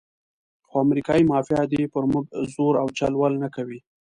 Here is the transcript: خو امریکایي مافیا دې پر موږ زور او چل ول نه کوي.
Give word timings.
خو 0.67 0.75
امریکایي 0.85 1.23
مافیا 1.31 1.61
دې 1.71 1.81
پر 1.93 2.03
موږ 2.11 2.25
زور 2.53 2.73
او 2.81 2.87
چل 2.97 3.13
ول 3.17 3.33
نه 3.43 3.49
کوي. 3.55 3.79